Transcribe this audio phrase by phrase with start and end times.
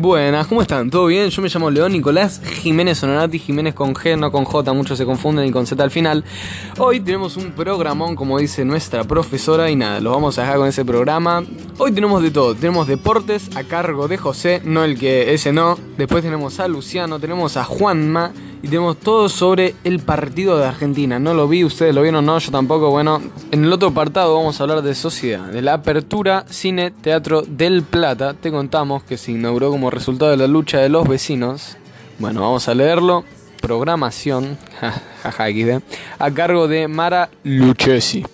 [0.00, 0.90] Buenas, ¿cómo están?
[0.90, 1.28] ¿Todo bien?
[1.28, 5.04] Yo me llamo León Nicolás Jiménez Sonorati, Jiménez con G, no con J, muchos se
[5.04, 6.22] confunden y con Z al final.
[6.78, 10.68] Hoy tenemos un programón, como dice nuestra profesora, y nada, lo vamos a dejar con
[10.68, 11.42] ese programa.
[11.78, 15.76] Hoy tenemos de todo, tenemos deportes a cargo de José, no el que ese no.
[15.96, 18.30] Después tenemos a Luciano, tenemos a Juanma
[18.62, 21.18] y tenemos todo sobre el partido de Argentina.
[21.18, 22.90] No lo vi, ustedes lo vieron, no, yo tampoco.
[22.90, 23.20] Bueno,
[23.50, 27.82] en el otro apartado vamos a hablar de sociedad, de la apertura Cine Teatro del
[27.82, 28.34] Plata.
[28.34, 31.76] Te contamos que se inauguró como resultado de la lucha de los vecinos.
[32.18, 33.24] Bueno, vamos a leerlo.
[33.60, 34.56] Programación,
[36.18, 38.24] a cargo de Mara Lucchesi.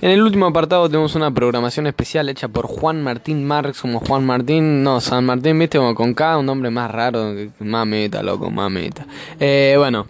[0.00, 4.24] En el último apartado tenemos una programación especial hecha por Juan Martín Marx, como Juan
[4.24, 8.50] Martín, no, San Martín, viste, como con cada un nombre más raro, más meta, loco,
[8.50, 9.06] más meta.
[9.38, 10.06] Eh, bueno,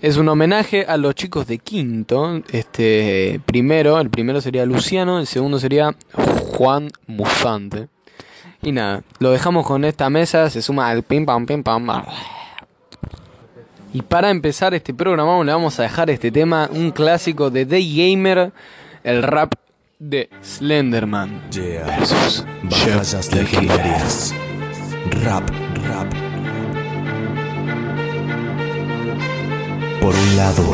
[0.00, 2.42] es un homenaje a los chicos de quinto.
[2.52, 7.88] Este, primero, el primero sería Luciano, el segundo sería Juan Musante.
[8.62, 11.88] Y nada, lo dejamos con esta mesa, se suma al pim pam pim pam.
[13.92, 17.80] Y para empezar este programa le vamos a dejar este tema, un clásico de The
[17.80, 18.52] Gamer,
[19.04, 19.54] el rap
[19.98, 21.84] de Slenderman Yeah.
[21.84, 24.34] versus Batallas legendarias.
[25.24, 25.48] Rap,
[25.88, 26.12] rap.
[30.00, 30.64] Por un lado,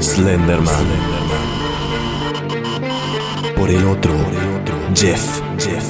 [0.00, 1.61] Slenderman.
[3.62, 4.12] Por el otro,
[4.92, 5.88] Jeff, Jeff.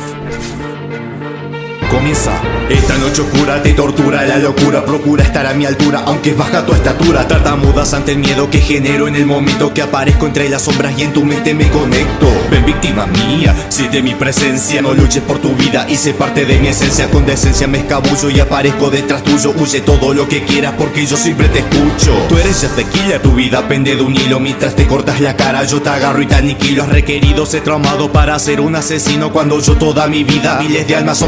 [1.93, 2.41] Comienza.
[2.71, 6.73] Esta noche oscura te tortura la locura, procura estar a mi altura, aunque baja tu
[6.73, 7.29] estatura.
[7.29, 11.03] Tartamudas ante el miedo que genero en el momento que aparezco entre las sombras y
[11.03, 12.29] en tu mente me conecto.
[12.51, 16.69] Ven víctima mía, siente mi presencia, no luches por tu vida, hice parte de mi
[16.69, 19.53] esencia, con decencia me escabullo y aparezco detrás tuyo.
[19.55, 22.15] Huye todo lo que quieras porque yo siempre te escucho.
[22.31, 25.63] Tú eres Jeff Tequila, tu vida pende de un hilo, mientras te cortas la cara
[25.65, 26.85] yo te agarro y te aniquilo.
[26.85, 30.97] Has requerido ser traumado para ser un asesino cuando yo toda mi vida miles de
[30.97, 31.21] almas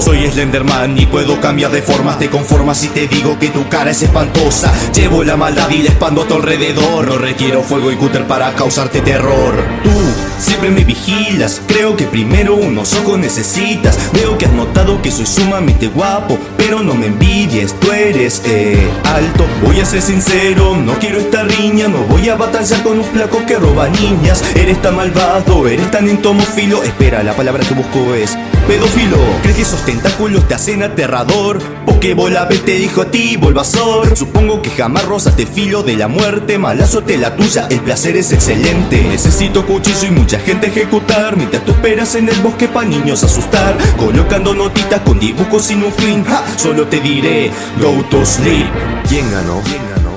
[0.00, 3.90] Soy Slenderman y puedo cambiar de formas, te conformas si te digo que tu cara
[3.90, 4.72] es espantosa.
[4.94, 7.06] Llevo la maldad y la expando a tu alrededor.
[7.06, 9.54] No requiero fuego y cúter para causarte terror.
[9.82, 9.90] Tú
[10.38, 13.98] siempre me vigilas, creo que primero unos ojos necesitas.
[14.12, 18.88] Veo que has notado que soy sumamente guapo, pero no me envidies, tú eres eh,
[19.04, 19.44] alto.
[19.64, 23.44] Voy a ser sincero, no quiero esta riña, no voy a batallar con un flaco
[23.46, 24.42] que roba niñas.
[24.54, 26.82] Eres tan malvado, eres tan entomófilo.
[26.84, 28.36] Espera, la palabra que busco es
[28.66, 29.18] pedófilo.
[29.42, 31.58] ¿Crees que esos tentáculos te hacen aterrador?
[31.84, 34.16] Pokébola te dijo a ti, Bulbasaur.
[34.16, 36.58] Supongo que jamás rozaste filo de la muerte.
[36.58, 39.02] Mala suerte la tuya, el placer es excelente.
[39.04, 41.36] Necesito cuchillo y mucha gente ejecutar.
[41.36, 43.76] Mientras tú esperas en el bosque pa' niños asustar.
[43.96, 46.24] Colocando notitas con dibujos sin un fin.
[46.24, 47.50] Ja, solo te diré,
[47.80, 48.66] go to sleep.
[49.08, 49.60] ¿Quién ganó?
[49.62, 50.10] ¿Quién ganó?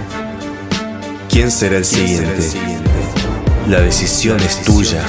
[1.29, 2.51] ¿Quién será el siguiente?
[3.67, 5.05] La decisión es tuya.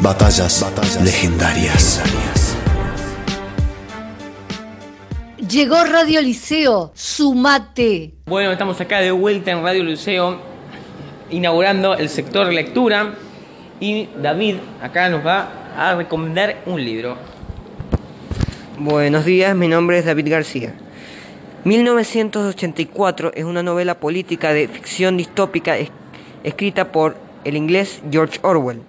[0.00, 0.64] Batallas,
[1.02, 2.02] legendarias.
[5.48, 8.14] Llegó Radio Liceo, sumate.
[8.26, 10.38] Bueno, estamos acá de vuelta en Radio Liceo,
[11.30, 13.14] inaugurando el sector lectura.
[13.80, 17.16] Y David acá nos va a recomendar un libro.
[18.78, 20.74] Buenos días, mi nombre es David García.
[21.64, 25.90] 1984 es una novela política de ficción distópica es-
[26.44, 28.82] escrita por el inglés George Orwell,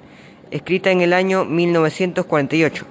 [0.51, 2.85] escrita en el año 1948.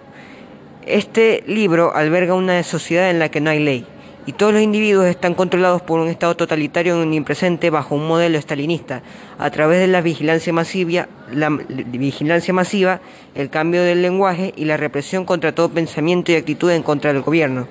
[0.87, 3.87] Este libro alberga una sociedad en la que no hay ley
[4.27, 9.03] y todos los individuos están controlados por un Estado totalitario omnipresente bajo un modelo estalinista,
[9.39, 13.01] a través de la vigilancia masiva, la vigilancia masiva,
[13.35, 17.23] el cambio del lenguaje y la represión contra todo pensamiento y actitud en contra del
[17.23, 17.69] gobierno.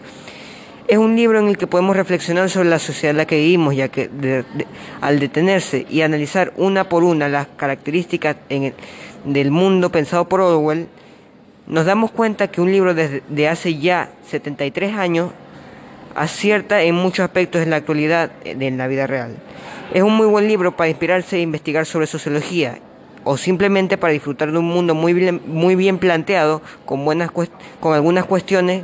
[0.88, 3.76] Es un libro en el que podemos reflexionar sobre la sociedad en la que vivimos,
[3.76, 4.10] ya que
[5.02, 8.74] al detenerse y analizar una por una las características en el-
[9.28, 10.88] del mundo pensado por Orwell,
[11.68, 15.32] nos damos cuenta que un libro desde de hace ya 73 años
[16.16, 19.36] acierta en muchos aspectos en la actualidad eh, de la vida real.
[19.94, 22.80] Es un muy buen libro para inspirarse e investigar sobre sociología
[23.26, 27.94] o simplemente para disfrutar de un mundo muy bien, muy bien planteado con, buenas con
[27.94, 28.84] algunas cuestiones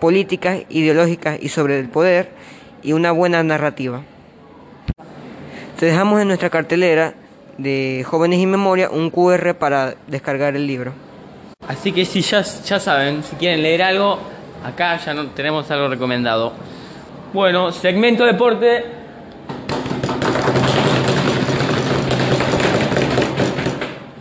[0.00, 2.30] políticas, ideológicas y sobre el poder
[2.82, 4.02] y una buena narrativa.
[5.78, 7.14] Te dejamos en nuestra cartelera
[7.58, 10.92] de Jóvenes y Memoria un QR para descargar el libro.
[11.66, 14.18] Así que si ya, ya saben, si quieren leer algo,
[14.64, 16.52] acá ya no tenemos algo recomendado.
[17.32, 18.84] Bueno, segmento deporte.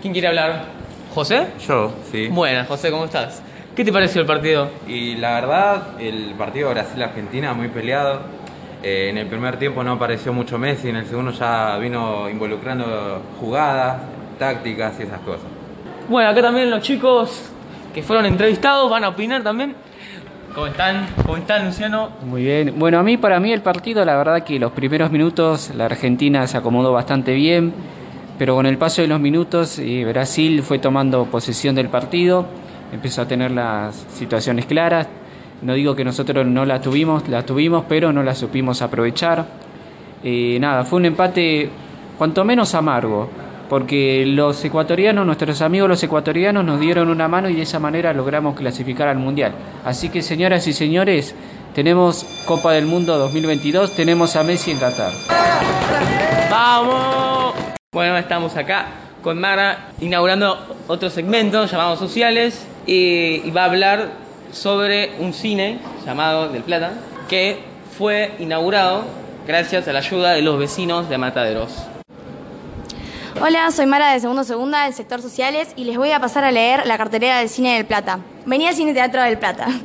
[0.02, 0.66] ¿Quién quiere hablar?
[1.14, 1.48] ¿José?
[1.68, 2.28] Yo, sí.
[2.28, 3.42] Buenas, José, ¿cómo estás?
[3.76, 4.70] ¿Qué te pareció el partido?
[4.88, 8.22] Y la verdad, el partido Brasil-Argentina muy peleado.
[8.84, 13.22] Eh, en el primer tiempo no apareció mucho Messi, en el segundo ya vino involucrando
[13.40, 14.02] jugadas,
[14.38, 15.46] tácticas y esas cosas.
[16.10, 17.50] Bueno, acá también los chicos
[17.94, 19.74] que fueron entrevistados van a opinar también.
[20.54, 21.08] ¿Cómo están?
[21.26, 22.10] ¿Cómo están, Luciano?
[22.26, 22.74] Muy bien.
[22.78, 26.46] Bueno, a mí, para mí el partido, la verdad que los primeros minutos la Argentina
[26.46, 27.74] se acomodó bastante bien,
[28.38, 32.46] pero con el paso de los minutos eh, Brasil fue tomando posesión del partido,
[32.92, 35.08] empezó a tener las situaciones claras.
[35.64, 39.46] No digo que nosotros no las tuvimos, las tuvimos, pero no las supimos aprovechar.
[40.22, 41.70] Eh, nada, fue un empate
[42.18, 43.30] cuanto menos amargo,
[43.70, 48.14] porque los ecuatorianos, nuestros amigos los ecuatorianos nos dieron una mano y de esa manera
[48.14, 49.54] logramos clasificar al Mundial.
[49.86, 51.34] Así que señoras y señores,
[51.74, 55.14] tenemos Copa del Mundo 2022, tenemos a Messi en Qatar.
[56.52, 57.56] ¡Vamos!
[57.94, 58.88] Bueno, estamos acá
[59.22, 60.58] con Mara inaugurando
[60.88, 64.23] otro segmento llamado Sociales y va a hablar
[64.54, 66.94] sobre un cine llamado Del Plata
[67.28, 67.60] que
[67.98, 69.04] fue inaugurado
[69.46, 71.72] gracias a la ayuda de los vecinos de Mataderos.
[73.42, 76.52] Hola, soy Mara de Segundo Segunda del sector Sociales y les voy a pasar a
[76.52, 78.20] leer la cartelera del Cine del Plata.
[78.46, 79.68] Venía Cine Teatro del Plata.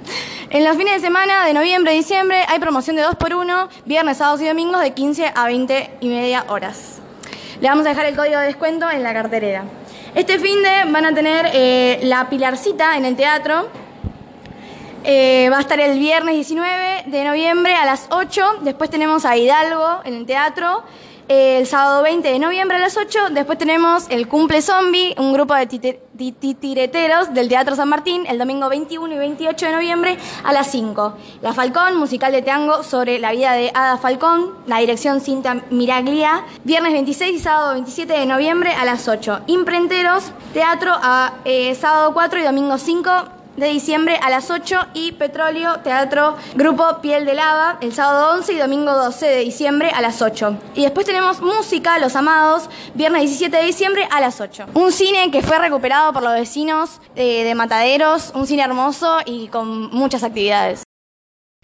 [0.50, 4.40] En los fines de semana de noviembre y diciembre hay promoción de 2x1, viernes, sábados
[4.40, 7.02] y domingos de 15 a 20 y media horas.
[7.60, 9.64] Le vamos a dejar el código de descuento en la cartelera.
[10.14, 13.68] Este fin de van a tener eh, la Pilarcita en el teatro.
[15.10, 18.58] Eh, va a estar el viernes 19 de noviembre a las 8.
[18.60, 20.84] Después tenemos a Hidalgo en el teatro
[21.28, 23.30] el sábado 20 de noviembre a las 8.
[23.30, 28.68] Después tenemos el Cumple Zombie, un grupo de titireteros del Teatro San Martín, el domingo
[28.68, 31.14] 21 y 28 de noviembre a las 5.
[31.40, 36.44] La Falcón, musical de tango sobre la vida de Ada Falcón, la dirección Cinta Miraglia,
[36.64, 39.40] viernes 26 y sábado 27 de noviembre a las 8.
[39.46, 45.12] Imprenteros, teatro a eh, sábado 4 y domingo 5 de diciembre a las 8 y
[45.12, 50.00] Petróleo Teatro Grupo Piel de Lava el sábado 11 y domingo 12 de diciembre a
[50.00, 50.56] las 8.
[50.74, 54.66] Y después tenemos Música Los Amados, viernes 17 de diciembre a las 8.
[54.74, 59.48] Un cine que fue recuperado por los vecinos de, de Mataderos, un cine hermoso y
[59.48, 60.84] con muchas actividades.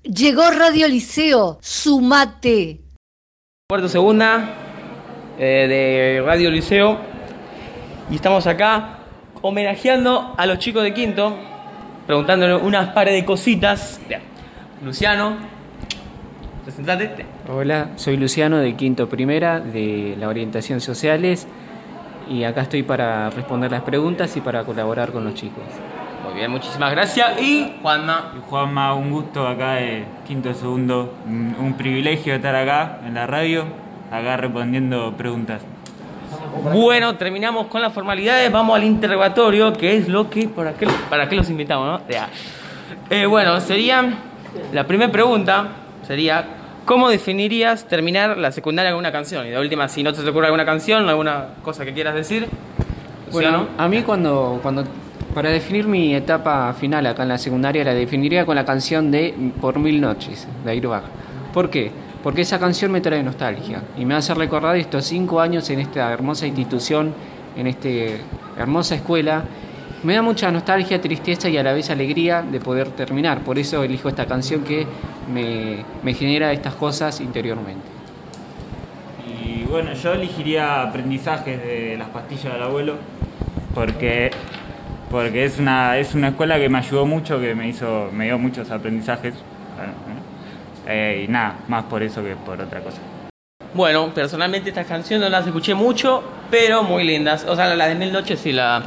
[0.03, 2.81] Llegó Radio Liceo, sumate.
[3.69, 4.51] Cuarto segunda
[5.39, 6.99] eh, de Radio Liceo
[8.11, 8.99] y estamos acá
[9.41, 11.37] homenajeando a los chicos de quinto
[12.07, 14.01] preguntándole unas pares de cositas.
[14.83, 15.37] Luciano,
[16.65, 17.27] presentate.
[17.49, 21.47] Hola, soy Luciano de Quinto Primera de la Orientación Sociales
[22.29, 25.65] y acá estoy para responder las preguntas y para colaborar con los chicos.
[26.25, 27.41] Muy bien, muchísimas gracias.
[27.41, 28.33] Y Juanma.
[28.37, 33.27] Y Juanma, un gusto acá de Quinto Segundo, un, un privilegio estar acá en la
[33.27, 33.65] radio,
[34.11, 35.63] acá respondiendo preguntas.
[36.63, 41.29] Bueno, terminamos con las formalidades, vamos al interrogatorio, que es lo que, para qué, para
[41.29, 42.09] qué los invitamos, ¿no?
[42.09, 42.29] Ya.
[43.11, 44.15] Eh, bueno, sería,
[44.73, 45.69] la primera pregunta
[46.07, 46.45] sería,
[46.85, 49.47] ¿cómo definirías terminar la secundaria con una canción?
[49.47, 52.47] Y de última, si no te ocurre alguna canción, alguna cosa que quieras decir.
[53.33, 54.85] Bueno, a mí cuando, cuando,
[55.35, 59.35] para definir mi etapa final acá en la secundaria, la definiría con la canción de
[59.61, 61.03] Por Mil Noches, de Airbag.
[61.53, 62.04] ¿Por qué?
[62.25, 66.11] Porque esa canción me trae nostalgia y me hace recordar estos cinco años en esta
[66.11, 67.13] hermosa institución,
[67.55, 67.91] en esta
[68.57, 69.45] hermosa escuela.
[70.03, 73.41] Me da mucha nostalgia, tristeza y a la vez alegría de poder terminar.
[73.41, 74.87] Por eso elijo esta canción que
[75.31, 77.85] me, me genera estas cosas interiormente.
[79.29, 82.95] Y bueno, yo elegiría aprendizajes de las pastillas del abuelo,
[83.75, 84.31] porque,
[85.11, 88.39] porque es, una, es una escuela que me ayudó mucho, que me, hizo, me dio
[88.39, 89.35] muchos aprendizajes.
[90.85, 92.99] Bueno, eh, y nada, más por eso que por otra cosa.
[93.73, 97.45] Bueno, personalmente estas canciones no las escuché mucho, pero muy lindas.
[97.49, 98.83] O sea, la de Mil Noches sí la,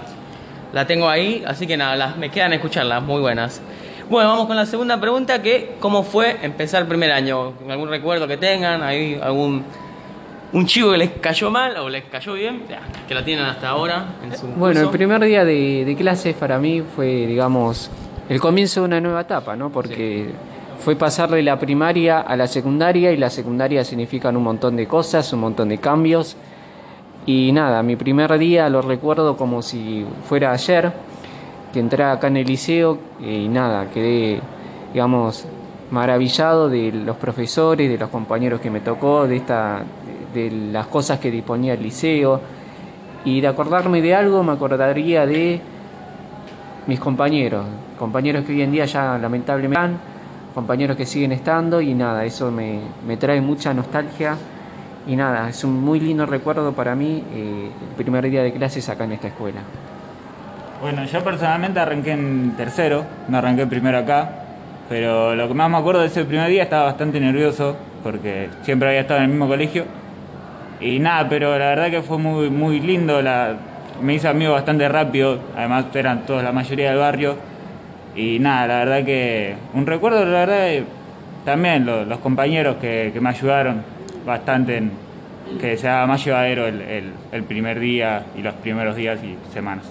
[0.74, 3.62] la tengo ahí, así que nada, las, me quedan escucharlas, muy buenas.
[4.10, 7.54] Bueno, vamos con la segunda pregunta, que ¿cómo fue empezar el primer año?
[7.70, 8.82] ¿Algún recuerdo que tengan?
[8.82, 9.66] ¿Hay algún
[10.54, 12.64] un chico que les cayó mal o les cayó bien?
[12.70, 16.36] Ya, que la tienen hasta ahora en su Bueno, el primer día de, de clases
[16.36, 17.92] para mí fue, digamos,
[18.30, 19.70] el comienzo de una nueva etapa, ¿no?
[19.70, 20.32] Porque
[20.88, 24.88] fue pasar de la primaria a la secundaria y la secundaria significan un montón de
[24.88, 26.38] cosas, un montón de cambios.
[27.26, 30.94] Y nada, mi primer día lo recuerdo como si fuera ayer,
[31.74, 34.40] que entré acá en el liceo y nada, quedé,
[34.94, 35.46] digamos,
[35.92, 39.84] maravillado de los profesores, de los compañeros que me tocó, de, esta,
[40.34, 42.40] de las cosas que disponía el liceo.
[43.26, 45.60] Y de acordarme de algo, me acordaría de
[46.88, 47.66] mis compañeros,
[48.00, 50.16] compañeros que hoy en día ya lamentablemente
[50.58, 54.36] compañeros que siguen estando y nada, eso me, me trae mucha nostalgia
[55.06, 58.90] y nada, es un muy lindo recuerdo para mí eh, el primer día de clases
[58.90, 59.60] acá en esta escuela.
[60.82, 64.32] Bueno, yo personalmente arranqué en tercero, no arranqué primero acá,
[64.90, 68.90] pero lo que más me acuerdo de ese primer día estaba bastante nervioso porque siempre
[68.90, 69.86] había estado en el mismo colegio.
[70.82, 73.54] Y nada, pero la verdad que fue muy, muy lindo, la,
[74.02, 77.36] me hice amigo bastante rápido, además eran todos la mayoría del barrio.
[78.18, 80.84] Y nada, la verdad que un recuerdo, la verdad, eh,
[81.46, 83.84] también lo- los compañeros que, que me ayudaron
[84.26, 84.92] bastante en
[85.62, 86.82] que sea más llevadero el,
[87.32, 89.86] el- primer día y los primeros días y semanas.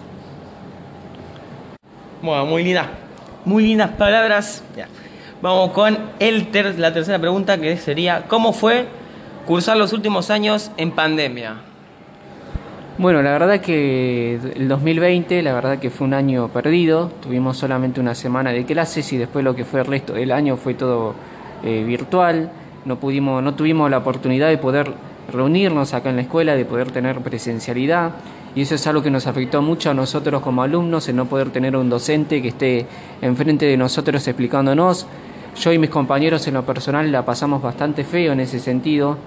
[2.20, 2.88] Bueno, muy lindas,
[3.44, 4.62] muy lindas palabras.
[5.40, 8.86] Vamos con el ter- la tercera pregunta que sería, ¿cómo fue
[9.46, 11.54] cursar los últimos años en pandemia?
[12.98, 17.10] Bueno, la verdad que el 2020, la verdad que fue un año perdido.
[17.20, 20.56] Tuvimos solamente una semana de clases y después lo que fue el resto del año
[20.56, 21.14] fue todo
[21.62, 22.50] eh, virtual.
[22.86, 24.94] No pudimos, no tuvimos la oportunidad de poder
[25.30, 28.12] reunirnos acá en la escuela, de poder tener presencialidad.
[28.54, 31.50] Y eso es algo que nos afectó mucho a nosotros como alumnos, el no poder
[31.50, 32.86] tener un docente que esté
[33.20, 35.06] enfrente de nosotros explicándonos.
[35.60, 39.18] Yo y mis compañeros en lo personal la pasamos bastante feo en ese sentido,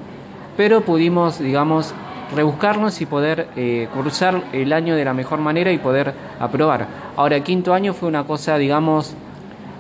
[0.58, 1.94] pero pudimos, digamos,
[2.36, 6.88] rebuscarnos y poder eh, cursar el año de la mejor manera y poder aprobar.
[7.16, 9.16] Ahora, quinto año fue una cosa, digamos,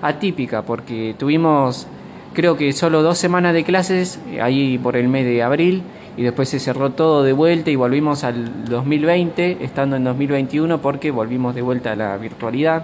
[0.02, 1.88] atípica, porque tuvimos,
[2.34, 5.84] creo que solo dos semanas de clases, eh, ahí por el mes de abril,
[6.18, 11.12] y después se cerró todo de vuelta y volvimos al 2020, estando en 2021, porque
[11.12, 12.84] volvimos de vuelta a la virtualidad.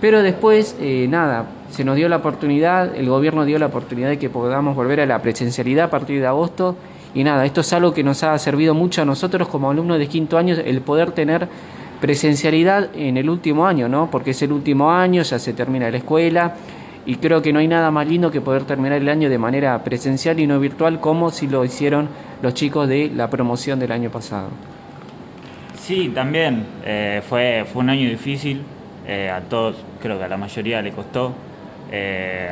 [0.00, 4.18] Pero después, eh, nada, se nos dio la oportunidad, el gobierno dio la oportunidad de
[4.18, 6.76] que podamos volver a la presencialidad a partir de agosto.
[7.16, 10.06] Y nada, esto es algo que nos ha servido mucho a nosotros como alumnos de
[10.06, 11.48] quinto año, el poder tener
[11.98, 14.10] presencialidad en el último año, ¿no?
[14.10, 16.56] Porque es el último año, ya se termina la escuela.
[17.06, 19.82] Y creo que no hay nada más lindo que poder terminar el año de manera
[19.82, 22.10] presencial y no virtual, como si lo hicieron
[22.42, 24.48] los chicos de la promoción del año pasado.
[25.78, 28.60] Sí, también eh, fue, fue un año difícil,
[29.08, 31.32] eh, a todos, creo que a la mayoría le costó,
[31.90, 32.50] eh,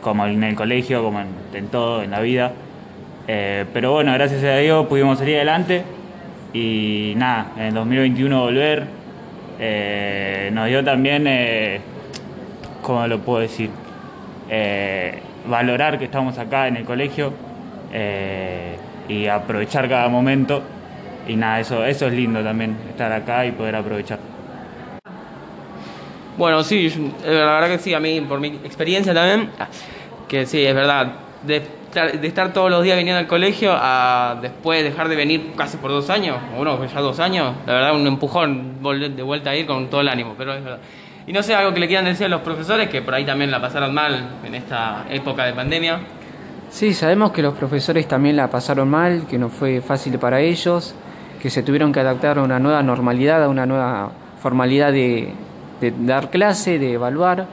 [0.00, 2.54] como en el colegio, como en todo, en la vida.
[3.28, 5.82] Eh, pero bueno, gracias a Dios pudimos salir adelante
[6.52, 8.84] y nada, en el 2021 volver.
[9.58, 11.80] eh, nos dio también, eh,
[12.82, 13.70] ¿cómo lo puedo decir?
[15.48, 17.32] Valorar que estamos acá en el colegio
[19.08, 20.62] y aprovechar cada momento.
[21.26, 24.18] Y nada, eso, eso es lindo también, estar acá y poder aprovechar.
[26.36, 29.50] Bueno, sí, la verdad que sí, a mí, por mi experiencia también,
[30.28, 31.14] que sí, es verdad,
[32.04, 35.90] de estar todos los días viniendo al colegio a después dejar de venir casi por
[35.90, 39.66] dos años, o bueno, ya dos años, la verdad un empujón de vuelta a ir
[39.66, 40.78] con todo el ánimo, pero es verdad.
[41.26, 43.50] Y no sé, algo que le quieran decir a los profesores que por ahí también
[43.50, 45.98] la pasaron mal en esta época de pandemia.
[46.70, 50.94] Sí, sabemos que los profesores también la pasaron mal, que no fue fácil para ellos,
[51.42, 54.10] que se tuvieron que adaptar a una nueva normalidad, a una nueva
[54.40, 55.32] formalidad de,
[55.80, 57.46] de dar clase, de evaluar.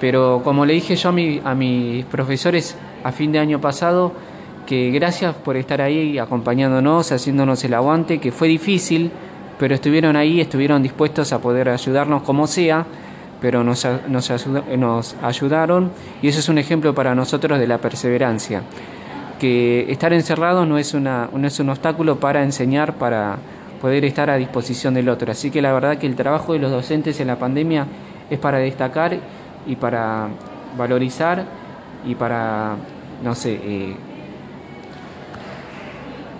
[0.00, 4.12] Pero como le dije yo a, mi- a mis profesores a fin de año pasado,
[4.66, 9.10] que gracias por estar ahí acompañándonos, haciéndonos el aguante, que fue difícil,
[9.58, 12.84] pero estuvieron ahí, estuvieron dispuestos a poder ayudarnos como sea,
[13.40, 17.78] pero nos, nos, ayuda- nos ayudaron y eso es un ejemplo para nosotros de la
[17.78, 18.62] perseverancia.
[19.38, 23.36] Que estar encerrado no es, una, no es un obstáculo para enseñar, para
[23.80, 25.30] poder estar a disposición del otro.
[25.30, 27.86] Así que la verdad que el trabajo de los docentes en la pandemia
[28.30, 29.18] es para destacar
[29.66, 30.28] y para
[30.76, 31.44] valorizar
[32.06, 32.76] y para,
[33.22, 33.96] no sé, eh,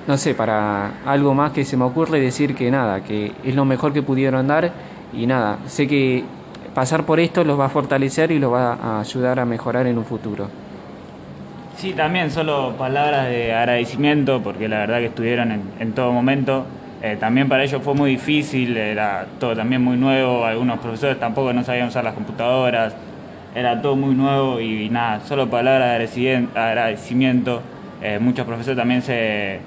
[0.06, 3.64] no sé, para algo más que se me ocurre decir que nada, que es lo
[3.64, 4.70] mejor que pudieron dar
[5.12, 6.24] y nada, sé que
[6.74, 9.98] pasar por esto los va a fortalecer y los va a ayudar a mejorar en
[9.98, 10.48] un futuro.
[11.76, 16.64] Sí, también solo palabras de agradecimiento, porque la verdad que estuvieron en, todo momento.
[17.02, 21.52] Eh, también para ellos fue muy difícil, era todo también muy nuevo, algunos profesores tampoco
[21.52, 22.94] no sabían usar las computadoras,
[23.56, 27.62] era todo muy nuevo y, nada, solo palabras de agradecimiento.
[28.02, 29.60] Eh, muchos profesores también se,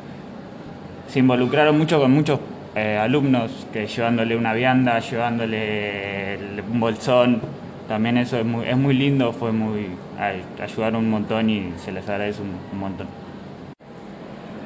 [1.08, 2.40] se involucraron mucho con muchos
[2.76, 7.42] eh, alumnos que llevándole una vianda, llevándole el- un bolsón,
[7.88, 9.88] también eso es muy, es muy lindo, fue muy
[10.20, 13.08] ay, ayudaron un montón y se les agradece un montón.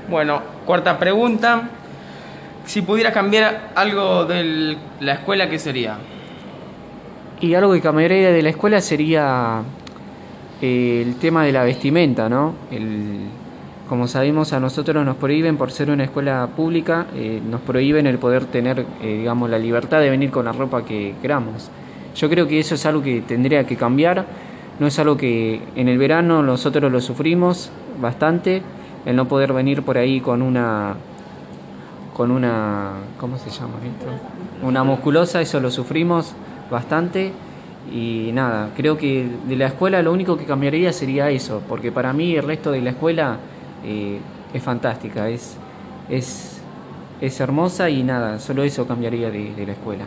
[0.09, 1.69] Bueno, cuarta pregunta.
[2.65, 5.95] Si pudieras cambiar algo de la escuela, ¿qué sería?
[7.43, 9.63] Y algo que cambiaría de la escuela sería
[10.61, 12.53] eh, el tema de la vestimenta, ¿no?
[12.71, 13.19] El,
[13.89, 18.17] como sabemos, a nosotros nos prohíben, por ser una escuela pública, eh, nos prohíben el
[18.17, 21.69] poder tener, eh, digamos, la libertad de venir con la ropa que queramos.
[22.15, 24.25] Yo creo que eso es algo que tendría que cambiar.
[24.79, 28.61] No es algo que en el verano nosotros lo sufrimos bastante,
[29.05, 30.95] el no poder venir por ahí con una
[32.13, 34.65] con una ¿cómo se llama esto?
[34.65, 36.33] Una musculosa, eso lo sufrimos
[36.73, 37.31] bastante
[37.91, 42.13] y nada, creo que de la escuela lo único que cambiaría sería eso, porque para
[42.13, 43.37] mí el resto de la escuela
[43.85, 44.19] eh,
[44.53, 45.57] es fantástica, es,
[46.09, 46.61] es,
[47.19, 50.05] es hermosa y nada, solo eso cambiaría de, la escuela.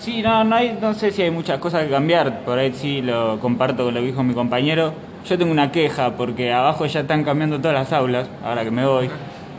[0.00, 3.84] Sí, no, no sé si hay muchas cosas que cambiar, por ahí sí lo comparto
[3.84, 4.92] con lo que dijo mi compañero.
[5.28, 8.86] Yo tengo una queja porque abajo ya están cambiando todas las aulas, ahora que me
[8.86, 9.08] voy.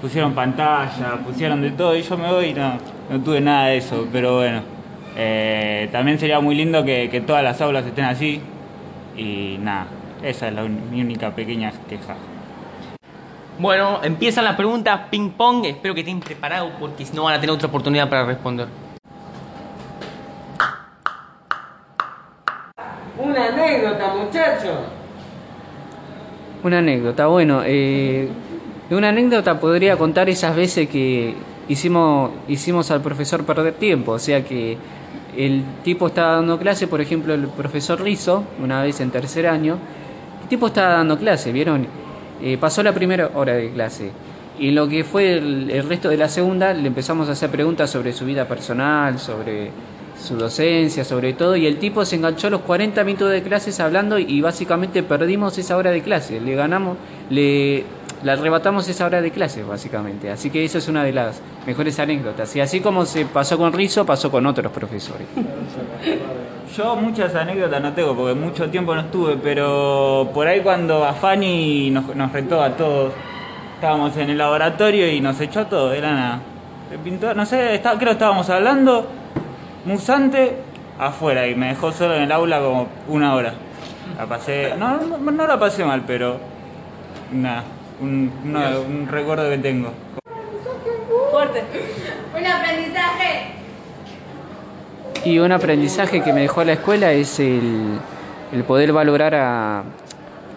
[0.01, 2.73] Pusieron pantalla, pusieron de todo y yo me voy y no,
[3.09, 4.76] no tuve nada de eso, pero bueno.
[5.19, 8.39] Eh, también sería muy lindo que, que todas las aulas estén así
[9.15, 9.87] y nada,
[10.21, 12.15] esa es la un- mi única pequeña queja.
[13.57, 15.65] Bueno, empiezan las preguntas ping pong.
[15.65, 18.67] Espero que estén preparados porque si no van a tener otra oportunidad para responder.
[23.17, 24.77] Una anécdota, muchachos.
[26.63, 28.27] Una anécdota, bueno, eh,
[28.89, 31.33] de una anécdota podría contar esas veces que
[31.67, 34.77] hicimos, hicimos al profesor perder tiempo, o sea que
[35.37, 39.77] el tipo estaba dando clase, por ejemplo, el profesor Rizo, una vez en tercer año,
[40.41, 41.87] el tipo estaba dando clase, ¿vieron?
[42.41, 44.11] Eh, pasó la primera hora de clase
[44.59, 48.13] y lo que fue el, resto de la segunda le empezamos a hacer preguntas sobre
[48.13, 49.71] su vida personal, sobre
[50.19, 54.17] su docencia, sobre todo, y el tipo se enganchó los 40 minutos de clases hablando
[54.17, 56.97] y básicamente perdimos esa hora de clase, le ganamos,
[57.29, 57.85] le,
[58.23, 61.99] le arrebatamos esa hora de clase básicamente, así que eso es una de las mejores
[61.99, 65.27] anécdotas, y así como se pasó con Rizo, pasó con otros profesores.
[66.75, 71.89] Yo muchas anécdotas no tengo porque mucho tiempo no estuve, pero por ahí cuando Afani
[71.89, 73.13] nos, nos retó a todos,
[73.75, 76.41] estábamos en el laboratorio y nos echó a todos, era nada.
[76.89, 79.07] Se pintó, no sé, creo que estábamos hablando,
[79.85, 80.57] Musante
[80.99, 83.53] afuera y me dejó solo en el aula como una hora.
[84.17, 86.37] La pasé, no, no, no la pasé mal, pero
[87.31, 87.63] nada,
[88.01, 89.91] un, una- un recuerdo que tengo.
[91.31, 91.63] Fuerte.
[92.37, 93.51] Un aprendizaje.
[95.25, 97.97] Y un aprendizaje que me dejó la escuela es el,
[98.53, 99.83] el poder valorar a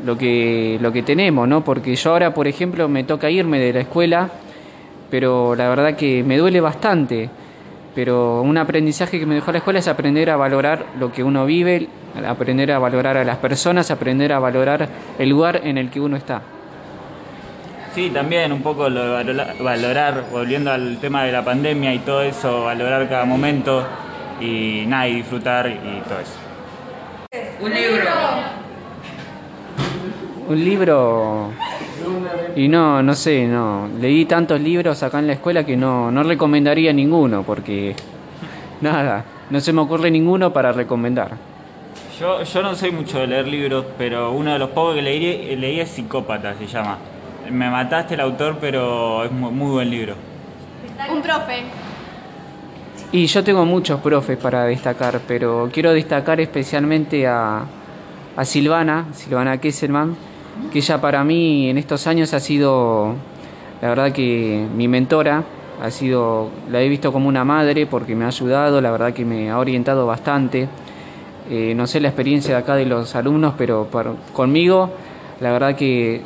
[0.05, 1.63] lo que, lo que tenemos, ¿no?
[1.65, 4.29] Porque yo ahora, por ejemplo, me toca irme de la escuela,
[5.11, 7.29] pero la verdad que me duele bastante.
[7.95, 11.45] Pero un aprendizaje que me dejó la escuela es aprender a valorar lo que uno
[11.45, 11.89] vive,
[12.27, 16.17] aprender a valorar a las personas, aprender a valorar el lugar en el que uno
[16.17, 16.41] está.
[17.95, 21.99] Sí, también un poco lo de valorar, valorar, volviendo al tema de la pandemia y
[21.99, 23.85] todo eso, valorar cada momento
[24.41, 26.39] y nada, y disfrutar y todo eso.
[27.61, 28.11] Un libro.
[30.49, 31.51] Un libro
[32.57, 33.89] y no, no sé, no.
[34.01, 37.95] Leí tantos libros acá en la escuela que no, no recomendaría ninguno porque
[38.81, 41.33] nada, no se me ocurre ninguno para recomendar.
[42.19, 45.57] Yo, yo no soy mucho de leer libros, pero uno de los pocos que leí,
[45.57, 46.99] leí es Psicópata, se llama.
[47.51, 50.15] Me mataste el autor, pero es muy, muy buen libro.
[51.13, 51.63] Un profe.
[53.13, 57.65] Y yo tengo muchos profes para destacar, pero quiero destacar especialmente a,
[58.37, 60.15] a Silvana, Silvana Kesselman,
[60.73, 63.15] que ella para mí en estos años ha sido,
[63.83, 65.43] la verdad que mi mentora,
[65.83, 69.25] ha sido, la he visto como una madre porque me ha ayudado, la verdad que
[69.25, 70.69] me ha orientado bastante.
[71.51, 74.91] Eh, no sé la experiencia de acá de los alumnos, pero por- conmigo,
[75.41, 76.21] la verdad que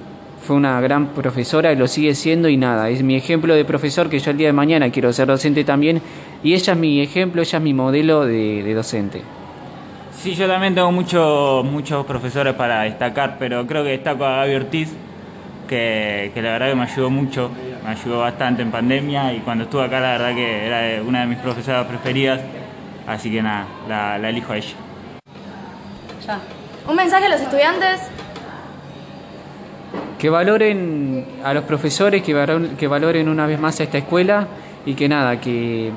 [0.44, 4.11] fue una gran profesora y lo sigue siendo y nada, es mi ejemplo de profesor
[4.11, 6.02] que yo el día de mañana quiero ser docente también
[6.42, 9.22] y ella es mi ejemplo, ella es mi modelo de, de docente.
[10.12, 14.54] Sí, yo también tengo muchos muchos profesores para destacar, pero creo que destaco a Gaby
[14.54, 14.92] Ortiz,
[15.68, 17.50] que, que la verdad que me ayudó mucho,
[17.83, 21.26] me ayudó bastante en pandemia y cuando estuve acá la verdad que era una de
[21.26, 22.40] mis profesoras preferidas,
[23.07, 24.74] así que nada, la, la elijo a ella.
[26.26, 26.38] Ya.
[26.87, 28.11] Un mensaje a los estudiantes.
[30.24, 34.48] Que valoren a los profesores, que valoren, una vez más a esta escuela
[34.87, 35.90] y que nada, que,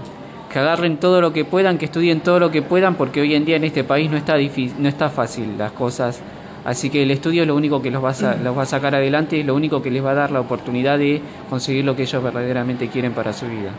[0.52, 3.46] que agarren todo lo que puedan, que estudien todo lo que puedan, porque hoy en
[3.46, 6.22] día en este país no está, difícil, no está fácil las cosas.
[6.66, 8.96] Así que el estudio es lo único que los va, a, los va a sacar
[8.96, 12.02] adelante, es lo único que les va a dar la oportunidad de conseguir lo que
[12.02, 13.72] ellos verdaderamente quieren para su vida.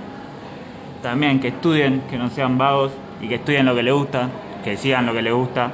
[1.03, 4.31] También que estudien, que no sean vagos y que estudien lo que les gusta,
[4.65, 5.71] que sigan lo que les gusta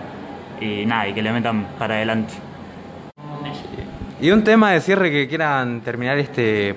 [0.61, 2.35] y nada, y que le metan para adelante.
[4.25, 6.75] Y un tema de cierre que quieran terminar este.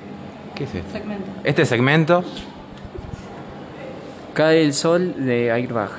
[0.53, 0.99] ¿Qué es esto?
[1.45, 2.21] Este segmento.
[4.33, 5.91] Cae el sol de Airbag.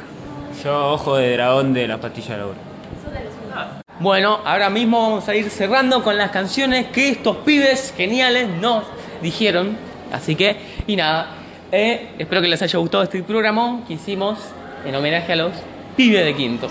[0.63, 3.81] Yo, ojo de dragón de las pastillas de la Aurora.
[3.99, 8.85] Bueno, ahora mismo vamos a ir cerrando con las canciones que estos pibes geniales nos
[9.23, 9.75] dijeron.
[10.13, 10.55] Así que,
[10.87, 11.31] y nada,
[11.73, 14.39] eh, espero que les haya gustado este programa que hicimos
[14.85, 15.53] en homenaje a los
[15.97, 16.69] pibes de quinto.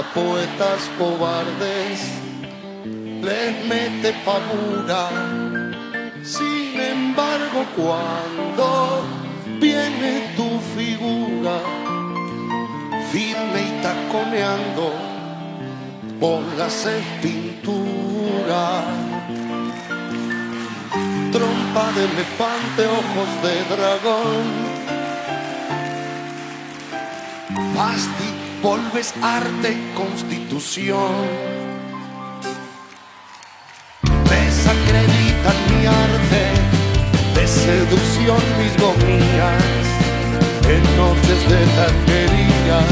[0.00, 2.00] A poetas cobardes
[3.26, 5.04] les mete pavura.
[6.22, 9.02] Sin embargo, cuando
[9.60, 11.56] viene tu figura,
[13.12, 14.86] firme y taconeando,
[16.18, 18.84] bolas en pintura
[21.32, 24.46] trompa de elefante, ojos de dragón.
[27.76, 31.14] Basti, volves arte, constitución.
[34.28, 36.42] Desacreditan mi arte,
[37.34, 39.62] de seducción mis gomillas,
[40.68, 42.90] en noches de taquerías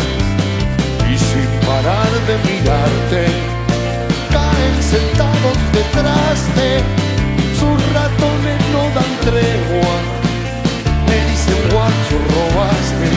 [1.11, 3.27] y sin parar de mirarte,
[4.33, 6.83] caen sentados detrás de
[7.59, 9.97] sus ratones no dan tregua.
[11.09, 13.11] Me dicen guacho, robaste.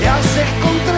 [0.00, 0.95] ¿Qué haces con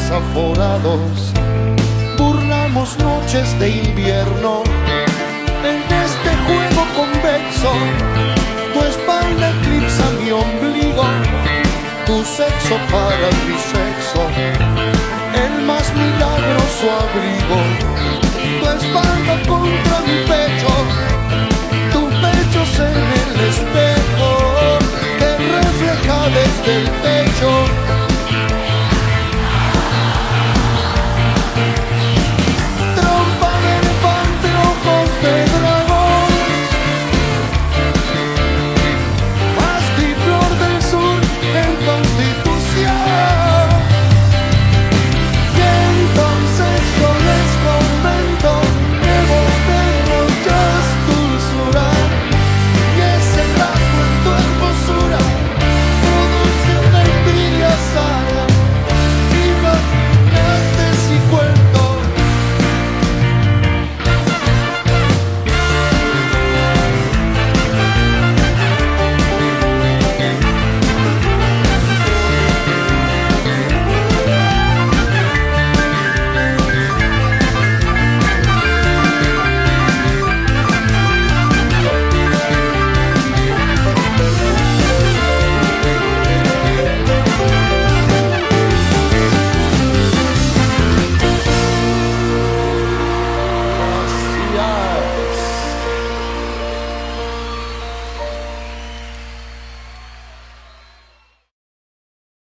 [0.00, 1.32] desaforados.
[2.16, 4.62] Burlamos noches de invierno
[5.70, 7.72] en este juego convexo.
[8.72, 11.04] Tu espalda eclipsa mi ombligo,
[12.06, 14.22] tu sexo para mi sexo,
[15.44, 17.60] el más milagroso abrigo.
[18.60, 20.72] Tu espalda contra mi pecho,
[21.92, 22.60] tu pecho
[22.90, 24.30] en el espejo
[25.18, 27.99] que refleja desde el techo